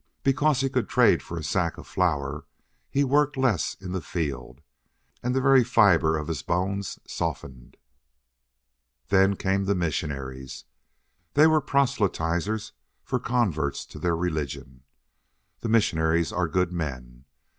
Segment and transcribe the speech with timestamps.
[0.23, 2.47] Because he could trade for a sack of flour
[2.89, 4.61] he worked less in the field.
[5.21, 7.77] And the very fiber of his bones softened.
[9.09, 10.65] "Then came the missionaries.
[11.35, 12.71] They were proselytizers
[13.03, 14.85] for converts to their religion.
[15.59, 17.25] The missionaries are good men.